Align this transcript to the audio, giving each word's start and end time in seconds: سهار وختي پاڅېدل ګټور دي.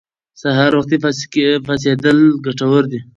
سهار 0.41 0.71
وختي 0.77 0.97
پاڅېدل 1.67 2.17
ګټور 2.45 2.83
دي. 2.91 2.99